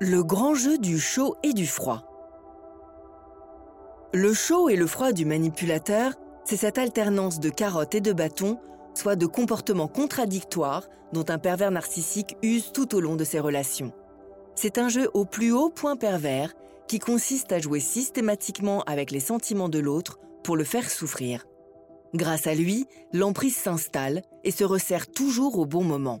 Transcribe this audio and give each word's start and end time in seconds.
Le 0.00 0.24
grand 0.24 0.54
jeu 0.54 0.76
du 0.76 0.98
chaud 0.98 1.36
et 1.44 1.52
du 1.52 1.68
froid. 1.68 2.02
Le 4.12 4.34
chaud 4.34 4.68
et 4.68 4.74
le 4.74 4.88
froid 4.88 5.12
du 5.12 5.24
manipulateur, 5.24 6.14
c'est 6.44 6.56
cette 6.56 6.78
alternance 6.78 7.38
de 7.38 7.48
carottes 7.48 7.94
et 7.94 8.00
de 8.00 8.12
bâtons, 8.12 8.58
soit 8.94 9.14
de 9.14 9.26
comportements 9.26 9.86
contradictoires 9.86 10.88
dont 11.12 11.24
un 11.28 11.38
pervers 11.38 11.70
narcissique 11.70 12.36
use 12.42 12.72
tout 12.72 12.96
au 12.96 13.00
long 13.00 13.14
de 13.14 13.22
ses 13.22 13.38
relations. 13.38 13.92
C'est 14.56 14.78
un 14.78 14.88
jeu 14.88 15.08
au 15.14 15.24
plus 15.24 15.52
haut 15.52 15.70
point 15.70 15.94
pervers 15.94 16.52
qui 16.88 16.98
consiste 16.98 17.52
à 17.52 17.60
jouer 17.60 17.78
systématiquement 17.78 18.82
avec 18.88 19.12
les 19.12 19.20
sentiments 19.20 19.68
de 19.68 19.78
l'autre 19.78 20.18
pour 20.42 20.56
le 20.56 20.64
faire 20.64 20.90
souffrir. 20.90 21.46
Grâce 22.14 22.48
à 22.48 22.54
lui, 22.54 22.88
l'emprise 23.12 23.56
s'installe 23.56 24.22
et 24.42 24.50
se 24.50 24.64
resserre 24.64 25.06
toujours 25.06 25.56
au 25.56 25.66
bon 25.66 25.84
moment. 25.84 26.20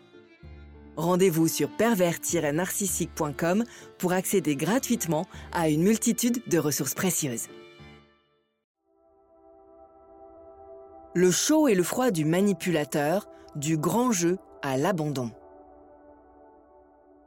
Rendez-vous 0.97 1.47
sur 1.47 1.69
pervers-narcissique.com 1.69 3.63
pour 3.97 4.11
accéder 4.13 4.55
gratuitement 4.55 5.25
à 5.53 5.69
une 5.69 5.83
multitude 5.83 6.41
de 6.47 6.57
ressources 6.57 6.93
précieuses. 6.93 7.47
Le 11.13 11.31
chaud 11.31 11.67
et 11.67 11.75
le 11.75 11.83
froid 11.83 12.11
du 12.11 12.25
manipulateur, 12.25 13.27
du 13.55 13.77
grand 13.77 14.11
jeu 14.11 14.37
à 14.61 14.77
l'abandon. 14.77 15.31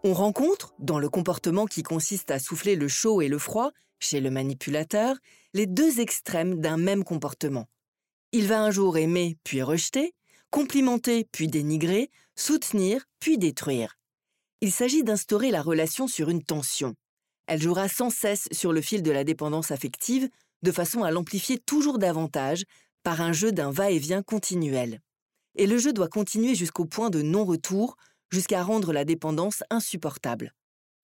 On 0.05 0.13
rencontre, 0.13 0.75
dans 0.79 0.99
le 0.99 1.09
comportement 1.09 1.67
qui 1.67 1.83
consiste 1.83 2.31
à 2.31 2.39
souffler 2.39 2.77
le 2.77 2.89
chaud 2.89 3.23
et 3.23 3.29
le 3.29 3.39
froid, 3.39 3.73
chez 3.99 4.21
le 4.21 4.31
manipulateur, 4.31 5.17
les 5.55 5.67
deux 5.67 6.01
extrêmes 6.01 6.61
d'un 6.61 6.77
même 6.77 7.05
comportement. 7.05 7.67
Il 8.33 8.47
va 8.47 8.61
un 8.61 8.71
jour 8.71 8.99
aimer 8.99 9.39
puis 9.45 9.63
rejeter, 9.63 10.15
complimenter 10.55 11.27
puis 11.33 11.49
dénigrer, 11.49 12.13
soutenir 12.37 13.07
puis 13.19 13.39
détruire. 13.39 13.99
Il 14.61 14.71
s'agit 14.71 15.03
d'instaurer 15.03 15.51
la 15.51 15.61
relation 15.61 16.07
sur 16.07 16.29
une 16.29 16.45
tension. 16.45 16.95
Elle 17.49 17.61
jouera 17.61 17.89
sans 17.89 18.09
cesse 18.09 18.47
sur 18.53 18.73
le 18.73 18.81
fil 18.81 19.03
de 19.03 19.11
la 19.11 19.25
dépendance 19.25 19.73
affective, 19.73 20.29
de 20.63 20.71
façon 20.71 21.03
à 21.03 21.11
l'amplifier 21.11 21.59
toujours 21.59 21.99
davantage 21.99 22.63
par 23.03 23.21
un 23.21 23.33
jeu 23.33 23.51
d'un 23.51 23.73
va-et-vient 23.73 24.23
continuel. 24.23 25.01
Et 25.57 25.67
le 25.67 25.77
jeu 25.77 25.93
doit 25.93 26.07
continuer 26.07 26.55
jusqu'au 26.55 26.85
point 26.85 27.11
de 27.11 27.21
non-retour, 27.21 27.97
jusqu'à 28.31 28.63
rendre 28.63 28.93
la 28.93 29.05
dépendance 29.05 29.65
insupportable. 29.71 30.53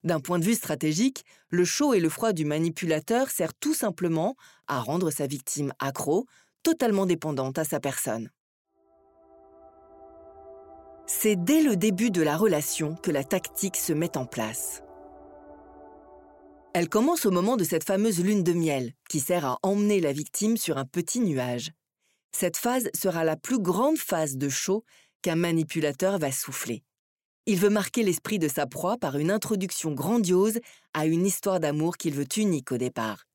D'un 0.05 0.21
point 0.21 0.39
de 0.39 0.45
vue 0.45 0.55
stratégique, 0.55 1.25
le 1.49 1.65
chaud 1.65 1.93
et 1.93 1.99
le 1.99 2.07
froid 2.07 2.31
du 2.31 2.45
manipulateur 2.45 3.29
sert 3.29 3.53
tout 3.53 3.73
simplement 3.73 4.37
à 4.67 4.79
rendre 4.79 5.11
sa 5.11 5.27
victime 5.27 5.73
accro, 5.79 6.25
totalement 6.63 7.05
dépendante 7.05 7.57
à 7.57 7.65
sa 7.65 7.81
personne. 7.81 8.29
C'est 11.13 11.35
dès 11.35 11.61
le 11.61 11.75
début 11.75 12.09
de 12.09 12.21
la 12.21 12.37
relation 12.37 12.95
que 12.95 13.11
la 13.11 13.23
tactique 13.25 13.75
se 13.75 13.91
met 13.91 14.17
en 14.17 14.25
place. 14.25 14.81
Elle 16.73 16.87
commence 16.87 17.25
au 17.25 17.31
moment 17.31 17.57
de 17.57 17.65
cette 17.65 17.83
fameuse 17.83 18.23
lune 18.23 18.43
de 18.43 18.53
miel 18.53 18.93
qui 19.09 19.19
sert 19.19 19.45
à 19.45 19.59
emmener 19.61 19.99
la 19.99 20.13
victime 20.13 20.55
sur 20.55 20.77
un 20.77 20.85
petit 20.85 21.19
nuage. 21.19 21.73
Cette 22.31 22.55
phase 22.55 22.89
sera 22.95 23.23
la 23.25 23.35
plus 23.35 23.59
grande 23.59 23.97
phase 23.97 24.37
de 24.37 24.47
chaud 24.47 24.83
qu'un 25.21 25.35
manipulateur 25.35 26.17
va 26.17 26.31
souffler. 26.31 26.81
Il 27.45 27.59
veut 27.59 27.69
marquer 27.69 28.03
l'esprit 28.03 28.39
de 28.39 28.47
sa 28.47 28.65
proie 28.65 28.97
par 28.97 29.17
une 29.17 29.31
introduction 29.31 29.91
grandiose 29.91 30.59
à 30.93 31.05
une 31.05 31.25
histoire 31.25 31.59
d'amour 31.59 31.97
qu'il 31.97 32.15
veut 32.15 32.37
unique 32.37 32.71
au 32.71 32.77
départ. 32.77 33.25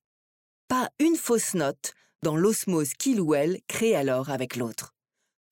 Pas 0.66 0.88
une 0.98 1.16
fausse 1.16 1.54
note 1.54 1.92
dans 2.22 2.36
l'osmose 2.36 2.94
qu'il 2.94 3.20
ou 3.20 3.34
elle 3.34 3.60
crée 3.68 3.94
alors 3.94 4.30
avec 4.30 4.56
l'autre. 4.56 4.94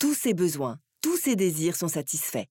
Tous 0.00 0.14
ses 0.14 0.34
besoins, 0.34 0.78
tous 1.04 1.18
ses 1.18 1.36
désirs 1.36 1.76
sont 1.76 1.88
satisfaits, 1.88 2.46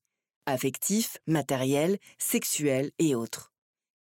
affectifs, 0.45 1.17
matériels, 1.25 1.97
sexuels 2.19 2.91
et 2.99 3.15
autres. 3.15 3.51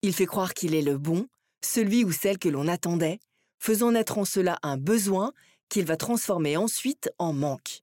Il 0.02 0.12
fait 0.12 0.26
croire 0.26 0.54
qu'il 0.54 0.76
est 0.76 0.82
le 0.82 0.98
bon, 0.98 1.28
celui 1.64 2.04
ou 2.04 2.12
celle 2.12 2.38
que 2.38 2.50
l'on 2.50 2.68
attendait, 2.68 3.22
faisant 3.60 3.94
naître 3.94 4.18
en 4.18 4.26
cela 4.26 4.60
un 4.62 4.76
besoin 4.76 5.32
qu'il 5.70 5.86
va 5.86 5.96
transformer 5.96 6.58
ensuite 6.58 7.10
en 7.18 7.32
manque. 7.32 7.80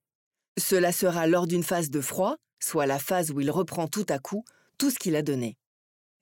Cela 0.59 0.93
sera 0.93 1.27
lors 1.27 1.47
d'une 1.47 1.63
phase 1.63 1.89
de 1.89 2.03
froid, 2.03 2.37
soit 2.61 2.85
la 2.85 2.99
phase 2.99 3.31
où 3.31 3.41
il 3.41 3.51
reprend 3.51 3.89
tout 3.89 4.07
à 4.11 4.19
coup 4.19 4.45
tout 4.77 4.91
ce 4.91 4.99
qu'il 4.99 5.17
a 5.17 5.23
donné. 5.23 5.57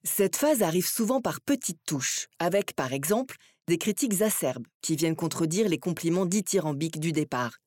Cette 0.05 0.37
phase 0.37 0.61
arrive 0.61 0.87
souvent 0.87 1.19
par 1.19 1.41
petites 1.41 1.83
touches, 1.85 2.29
avec 2.39 2.73
par 2.73 2.93
exemple 2.93 3.35
des 3.67 3.77
critiques 3.77 4.21
acerbes 4.21 4.65
qui 4.79 4.95
viennent 4.95 5.17
contredire 5.17 5.67
les 5.67 5.77
compliments 5.77 6.25
dithyrambiques 6.25 7.01
du 7.01 7.11
départ. 7.11 7.57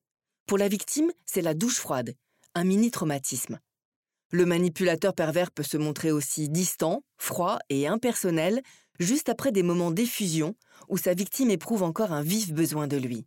Pour 0.47 0.57
la 0.57 0.67
victime, 0.67 1.11
c'est 1.27 1.43
la 1.43 1.53
douche 1.53 1.77
froide, 1.77 2.15
un 2.55 2.63
mini-traumatisme. 2.63 3.59
Le 4.31 4.45
manipulateur 4.45 5.13
pervers 5.13 5.51
peut 5.51 5.63
se 5.63 5.77
montrer 5.77 6.11
aussi 6.11 6.49
distant, 6.49 7.03
froid 7.17 7.59
et 7.69 7.87
impersonnel 7.87 8.61
juste 8.99 9.29
après 9.29 9.51
des 9.51 9.63
moments 9.63 9.91
d'effusion 9.91 10.55
où 10.87 10.97
sa 10.97 11.13
victime 11.13 11.49
éprouve 11.49 11.83
encore 11.83 12.13
un 12.13 12.21
vif 12.21 12.53
besoin 12.53 12.87
de 12.87 12.97
lui. 12.97 13.25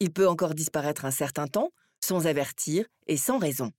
Il 0.00 0.10
peut 0.10 0.28
encore 0.28 0.54
disparaître 0.54 1.04
un 1.04 1.10
certain 1.10 1.46
temps, 1.46 1.70
sans 2.00 2.26
avertir 2.26 2.86
et 3.06 3.16
sans 3.16 3.38
raison. 3.38 3.70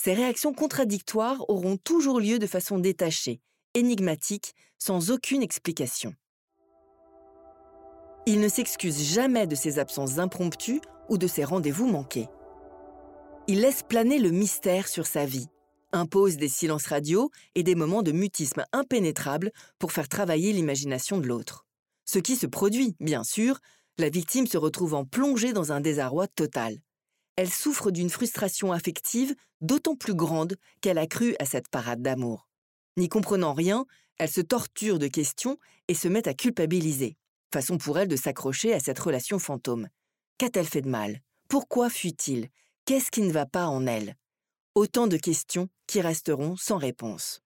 Ces 0.00 0.14
réactions 0.14 0.52
contradictoires 0.52 1.48
auront 1.48 1.76
toujours 1.76 2.20
lieu 2.20 2.38
de 2.38 2.46
façon 2.46 2.78
détachée, 2.78 3.40
énigmatique, 3.74 4.54
sans 4.78 5.10
aucune 5.10 5.42
explication. 5.42 6.14
Il 8.26 8.40
ne 8.40 8.48
s'excuse 8.48 9.02
jamais 9.02 9.46
de 9.46 9.54
ses 9.54 9.78
absences 9.78 10.18
impromptues 10.18 10.82
ou 11.08 11.18
de 11.18 11.26
ses 11.26 11.44
rendez-vous 11.44 11.86
manqués. 11.86 12.28
Il 13.48 13.60
laisse 13.60 13.82
planer 13.82 14.18
le 14.18 14.30
mystère 14.30 14.86
sur 14.86 15.06
sa 15.06 15.26
vie, 15.26 15.48
impose 15.92 16.36
des 16.36 16.48
silences 16.48 16.86
radio 16.86 17.30
et 17.54 17.62
des 17.62 17.74
moments 17.74 18.02
de 18.02 18.12
mutisme 18.12 18.64
impénétrables 18.72 19.50
pour 19.78 19.90
faire 19.90 20.08
travailler 20.08 20.52
l'imagination 20.52 21.18
de 21.18 21.26
l'autre. 21.26 21.66
Ce 22.04 22.20
qui 22.20 22.36
se 22.36 22.46
produit, 22.46 22.94
bien 23.00 23.24
sûr, 23.24 23.58
la 23.96 24.08
victime 24.08 24.46
se 24.46 24.58
retrouvant 24.58 25.04
plongée 25.04 25.52
dans 25.52 25.72
un 25.72 25.80
désarroi 25.80 26.28
total 26.28 26.78
elle 27.38 27.52
souffre 27.52 27.92
d'une 27.92 28.10
frustration 28.10 28.72
affective 28.72 29.32
d'autant 29.60 29.94
plus 29.94 30.16
grande 30.16 30.56
qu'elle 30.80 30.98
a 30.98 31.06
cru 31.06 31.36
à 31.38 31.44
cette 31.44 31.68
parade 31.68 32.02
d'amour. 32.02 32.48
N'y 32.96 33.08
comprenant 33.08 33.54
rien, 33.54 33.86
elle 34.18 34.28
se 34.28 34.40
torture 34.40 34.98
de 34.98 35.06
questions 35.06 35.56
et 35.86 35.94
se 35.94 36.08
met 36.08 36.26
à 36.26 36.34
culpabiliser. 36.34 37.16
Façon 37.54 37.78
pour 37.78 37.96
elle 37.96 38.08
de 38.08 38.16
s'accrocher 38.16 38.74
à 38.74 38.80
cette 38.80 38.98
relation 38.98 39.38
fantôme. 39.38 39.86
Qu'a-t-elle 40.38 40.66
fait 40.66 40.82
de 40.82 40.88
mal? 40.88 41.20
Pourquoi 41.48 41.90
fuit-il? 41.90 42.48
Qu'est-ce 42.88 43.10
qui 43.10 43.20
ne 43.20 43.32
va 43.32 43.44
pas 43.44 43.66
en 43.66 43.86
elle? 43.86 44.16
Autant 44.74 45.08
de 45.08 45.18
questions 45.18 45.68
qui 45.86 46.00
resteront 46.00 46.56
sans 46.56 46.78
réponse. 46.78 47.42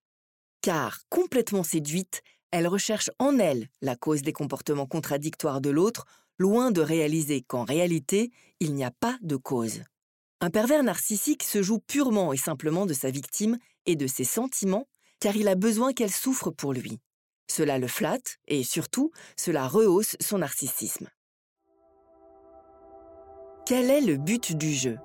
Car, 0.61 1.01
complètement 1.09 1.65
séduite, 1.65 2.23
elle 2.53 2.69
recherche 2.69 3.11
en 3.19 3.41
elle 3.41 3.67
la 3.81 3.97
cause 3.97 4.23
des 4.23 4.33
comportements 4.33 4.87
contradictoires 4.87 5.61
de 5.61 5.71
l'autre 5.71 6.05
loin 6.39 6.71
de 6.71 6.81
réaliser 6.81 7.43
qu'en 7.43 7.65
réalité, 7.65 8.31
il 8.61 8.73
n'y 8.73 8.85
a 8.85 8.93
pas 8.93 9.19
de 9.21 9.35
cause. 9.35 9.83
Un 10.41 10.51
pervers 10.51 10.85
narcissique 10.85 11.43
se 11.43 11.61
joue 11.61 11.81
purement 11.81 12.33
et 12.33 12.37
simplement 12.37 12.87
de 12.87 12.95
sa 12.95 13.11
victime 13.11 13.59
et 13.85 13.97
de 13.97 14.07
ses 14.07 14.23
sentiments, 14.23 14.87
car 15.19 15.35
il 15.35 15.49
a 15.49 15.57
besoin 15.57 15.93
qu'elle 15.93 16.13
souffre 16.13 16.53
pour 16.53 16.73
lui. 16.73 17.01
Cela 17.51 17.81
le 17.81 17.89
flatte 17.89 18.39
et 18.47 18.63
surtout, 18.63 19.11
cela 19.37 19.67
rehausse 19.67 20.15
son 20.21 20.39
narcissisme. 20.39 21.09
Quel 23.67 23.91
est 23.91 24.03
le 24.03 24.19
but 24.19 24.57
du 24.57 24.73
jeu? 24.73 24.99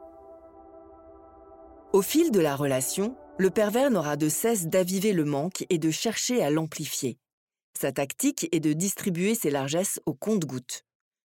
Au 1.98 2.04
fil 2.04 2.30
de 2.30 2.40
la 2.40 2.56
relation, 2.56 3.18
le 3.40 3.50
pervers 3.50 3.90
n'aura 3.90 4.18
de 4.18 4.30
cesse 4.30 4.68
d'aviver 4.68 5.14
le 5.14 5.26
manque 5.26 5.66
et 5.72 5.80
de 5.80 5.90
chercher 5.90 6.44
à 6.44 6.52
l'amplifier. 6.52 7.18
Sa 7.76 7.92
tactique 7.92 8.48
est 8.52 8.60
de 8.60 8.72
distribuer 8.74 9.34
ses 9.34 9.50
largesses 9.50 10.00
au 10.06 10.14
compte-gouttes. 10.14 10.86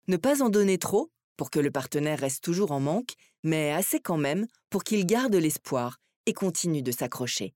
Ne 0.07 0.16
pas 0.16 0.44
en 0.44 0.50
donner 0.50 0.77
trop 0.77 1.10
pour 1.38 1.50
que 1.50 1.60
le 1.60 1.71
partenaire 1.71 2.19
reste 2.19 2.44
toujours 2.44 2.71
en 2.71 2.80
manque, 2.80 3.16
mais 3.44 3.71
assez 3.71 4.00
quand 4.00 4.18
même 4.18 4.45
pour 4.69 4.83
qu'il 4.83 5.07
garde 5.07 5.33
l'espoir 5.33 5.98
et 6.27 6.33
continue 6.33 6.83
de 6.83 6.92
s'accrocher. 6.92 7.56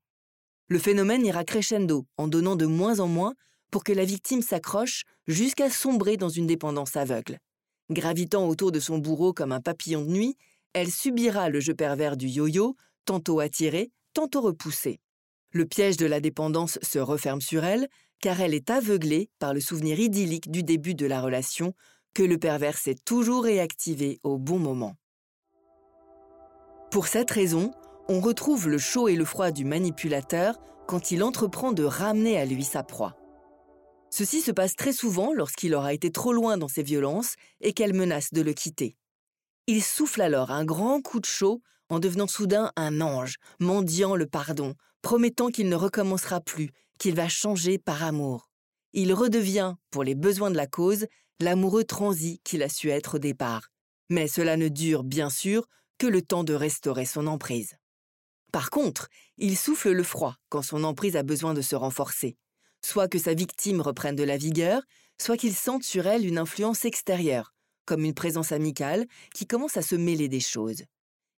Le 0.67 0.79
phénomène 0.79 1.23
ira 1.23 1.43
crescendo 1.43 2.07
en 2.17 2.27
donnant 2.27 2.55
de 2.55 2.65
moins 2.65 2.99
en 2.99 3.07
moins 3.07 3.35
pour 3.69 3.83
que 3.83 3.93
la 3.93 4.05
victime 4.05 4.41
s'accroche 4.41 5.03
jusqu'à 5.27 5.69
sombrer 5.69 6.17
dans 6.17 6.29
une 6.29 6.47
dépendance 6.47 6.95
aveugle. 6.95 7.37
Gravitant 7.91 8.47
autour 8.47 8.71
de 8.71 8.79
son 8.79 8.97
bourreau 8.97 9.33
comme 9.33 9.51
un 9.51 9.61
papillon 9.61 10.01
de 10.01 10.09
nuit, 10.09 10.35
elle 10.73 10.89
subira 10.91 11.49
le 11.49 11.59
jeu 11.59 11.75
pervers 11.75 12.17
du 12.17 12.25
yo-yo, 12.25 12.75
tantôt 13.05 13.39
attiré, 13.39 13.91
tantôt 14.13 14.41
repoussé. 14.41 14.99
Le 15.51 15.65
piège 15.65 15.97
de 15.97 16.05
la 16.05 16.19
dépendance 16.19 16.79
se 16.81 16.99
referme 16.99 17.41
sur 17.41 17.63
elle 17.63 17.87
car 18.19 18.39
elle 18.41 18.53
est 18.53 18.69
aveuglée 18.69 19.29
par 19.39 19.53
le 19.53 19.59
souvenir 19.59 19.99
idyllique 19.99 20.49
du 20.49 20.63
début 20.63 20.95
de 20.95 21.05
la 21.05 21.21
relation 21.21 21.73
que 22.13 22.23
le 22.23 22.37
pervers 22.37 22.77
s'est 22.77 22.95
toujours 23.05 23.43
réactivé 23.43 24.19
au 24.23 24.37
bon 24.37 24.59
moment. 24.59 24.95
Pour 26.89 27.07
cette 27.07 27.31
raison, 27.31 27.71
on 28.07 28.19
retrouve 28.19 28.69
le 28.69 28.77
chaud 28.77 29.07
et 29.07 29.15
le 29.15 29.25
froid 29.25 29.51
du 29.51 29.65
manipulateur 29.65 30.59
quand 30.87 31.11
il 31.11 31.23
entreprend 31.23 31.71
de 31.71 31.83
ramener 31.83 32.37
à 32.37 32.45
lui 32.45 32.63
sa 32.63 32.83
proie. 32.83 33.15
Ceci 34.09 34.41
se 34.41 34.51
passe 34.51 34.75
très 34.75 34.93
souvent 34.93 35.33
lorsqu'il 35.33 35.73
aura 35.73 35.93
été 35.93 36.11
trop 36.11 36.33
loin 36.33 36.57
dans 36.57 36.67
ses 36.67 36.83
violences 36.83 37.35
et 37.61 37.73
qu'elle 37.73 37.93
menace 37.93 38.31
de 38.31 38.41
le 38.41 38.53
quitter. 38.53 38.95
Il 39.65 39.81
souffle 39.81 40.21
alors 40.21 40.51
un 40.51 40.65
grand 40.65 41.01
coup 41.01 41.19
de 41.19 41.25
chaud 41.25 41.61
en 41.89 41.99
devenant 41.99 42.27
soudain 42.27 42.71
un 42.75 43.01
ange, 43.01 43.37
mendiant 43.59 44.15
le 44.15 44.25
pardon, 44.25 44.75
promettant 45.01 45.49
qu'il 45.49 45.69
ne 45.69 45.75
recommencera 45.75 46.41
plus, 46.41 46.69
qu'il 46.99 47.15
va 47.15 47.27
changer 47.27 47.77
par 47.77 48.03
amour. 48.03 48.49
Il 48.93 49.13
redevient, 49.13 49.75
pour 49.91 50.03
les 50.03 50.15
besoins 50.15 50.51
de 50.51 50.55
la 50.55 50.67
cause, 50.67 51.07
l'amoureux 51.39 51.83
transi 51.83 52.39
qu'il 52.43 52.63
a 52.63 52.69
su 52.69 52.89
être 52.89 53.15
au 53.15 53.19
départ. 53.19 53.69
Mais 54.09 54.27
cela 54.27 54.57
ne 54.57 54.67
dure, 54.67 55.03
bien 55.03 55.29
sûr, 55.29 55.67
que 55.97 56.07
le 56.07 56.21
temps 56.21 56.43
de 56.43 56.53
restaurer 56.53 57.05
son 57.05 57.27
emprise. 57.27 57.75
Par 58.51 58.69
contre, 58.69 59.07
il 59.37 59.57
souffle 59.57 59.91
le 59.91 60.03
froid 60.03 60.35
quand 60.49 60.61
son 60.61 60.83
emprise 60.83 61.15
a 61.15 61.23
besoin 61.23 61.53
de 61.53 61.61
se 61.61 61.75
renforcer, 61.75 62.37
soit 62.85 63.07
que 63.07 63.17
sa 63.17 63.33
victime 63.33 63.81
reprenne 63.81 64.15
de 64.15 64.23
la 64.23 64.37
vigueur, 64.37 64.83
soit 65.19 65.37
qu'il 65.37 65.55
sente 65.55 65.83
sur 65.83 66.05
elle 66.05 66.25
une 66.25 66.37
influence 66.37 66.85
extérieure, 66.85 67.53
comme 67.85 68.05
une 68.05 68.13
présence 68.13 68.51
amicale 68.51 69.07
qui 69.33 69.47
commence 69.47 69.77
à 69.77 69.81
se 69.81 69.95
mêler 69.95 70.27
des 70.27 70.39
choses. 70.39 70.83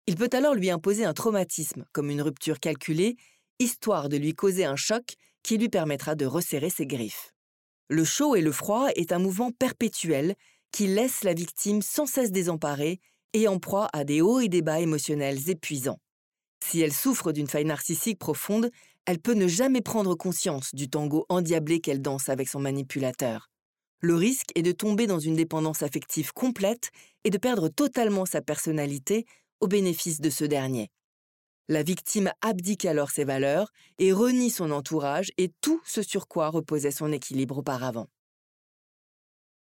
Il 0.07 0.15
peut 0.15 0.29
alors 0.33 0.53
lui 0.53 0.69
imposer 0.69 1.03
un 1.03 1.13
traumatisme, 1.13 1.85
comme 1.91 2.11
une 2.11 2.21
rupture 2.21 2.59
calculée, 2.59 3.17
histoire 3.59 4.07
de 4.07 4.17
lui 4.17 4.33
causer 4.33 4.65
un 4.65 4.75
choc 4.75 5.15
qui 5.41 5.57
lui 5.57 5.69
permettra 5.69 6.15
de 6.15 6.25
resserrer 6.25 6.69
ses 6.69 6.85
griffes. 6.85 7.33
Le 7.89 8.03
chaud 8.03 8.35
et 8.35 8.41
le 8.41 8.51
froid 8.51 8.87
est 8.95 9.11
un 9.11 9.19
mouvement 9.19 9.51
perpétuel 9.51 10.35
qui 10.71 10.87
laisse 10.87 11.23
la 11.23 11.33
victime 11.33 11.81
sans 11.81 12.05
cesse 12.05 12.31
désemparée 12.31 12.99
et 13.33 13.47
en 13.47 13.59
proie 13.59 13.89
à 13.93 14.03
des 14.03 14.21
hauts 14.21 14.39
et 14.39 14.49
des 14.49 14.61
bas 14.61 14.79
émotionnels 14.79 15.49
épuisants. 15.49 15.99
Si 16.63 16.81
elle 16.81 16.93
souffre 16.93 17.31
d'une 17.31 17.47
faille 17.47 17.65
narcissique 17.65 18.19
profonde, 18.19 18.71
elle 19.05 19.19
peut 19.19 19.33
ne 19.33 19.47
jamais 19.47 19.81
prendre 19.81 20.15
conscience 20.15 20.73
du 20.73 20.89
tango 20.89 21.25
endiablé 21.29 21.79
qu'elle 21.79 22.01
danse 22.01 22.29
avec 22.29 22.49
son 22.49 22.59
manipulateur. 22.59 23.49
Le 24.01 24.15
risque 24.15 24.49
est 24.55 24.61
de 24.61 24.71
tomber 24.71 25.07
dans 25.07 25.19
une 25.19 25.35
dépendance 25.35 25.83
affective 25.83 26.33
complète 26.33 26.89
et 27.23 27.29
de 27.29 27.37
perdre 27.37 27.69
totalement 27.69 28.25
sa 28.25 28.41
personnalité 28.41 29.25
au 29.59 29.67
bénéfice 29.67 30.21
de 30.21 30.29
ce 30.29 30.45
dernier. 30.45 30.89
La 31.67 31.81
victime 31.81 32.31
abdique 32.41 32.85
alors 32.85 33.09
ses 33.09 33.23
valeurs 33.23 33.71
et 33.97 34.13
renie 34.13 34.51
son 34.51 34.71
entourage 34.71 35.31
et 35.37 35.51
tout 35.61 35.81
ce 35.83 36.03
sur 36.03 36.27
quoi 36.27 36.49
reposait 36.49 36.91
son 36.91 37.11
équilibre 37.11 37.57
auparavant. 37.57 38.07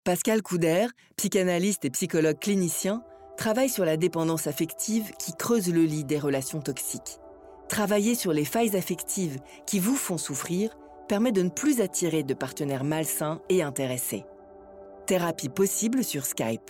Pascal 0.03 0.41
Couder, 0.41 0.87
psychanalyste 1.15 1.85
et 1.85 1.89
psychologue 1.89 2.37
clinicien, 2.37 3.03
travaille 3.37 3.69
sur 3.69 3.85
la 3.85 3.95
dépendance 3.95 4.47
affective 4.47 5.11
qui 5.17 5.33
creuse 5.33 5.71
le 5.71 5.83
lit 5.83 6.03
des 6.03 6.19
relations 6.19 6.59
toxiques. 6.59 7.19
Travailler 7.69 8.13
sur 8.13 8.33
les 8.33 8.43
failles 8.43 8.75
affectives 8.75 9.39
qui 9.65 9.79
vous 9.79 9.95
font 9.95 10.17
souffrir 10.17 10.77
permet 11.07 11.31
de 11.31 11.41
ne 11.41 11.49
plus 11.49 11.79
attirer 11.79 12.23
de 12.23 12.33
partenaires 12.33 12.83
malsains 12.83 13.41
et 13.47 13.63
intéressés. 13.63 14.25
Thérapie 15.05 15.49
possible 15.49 16.03
sur 16.03 16.25
Skype. 16.25 16.69